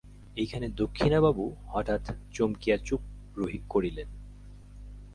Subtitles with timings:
[0.37, 2.03] এইখানে দক্ষিণাবাবু হঠাৎ
[2.33, 3.01] থমকিয়া চুপ
[3.35, 4.07] করিলেন।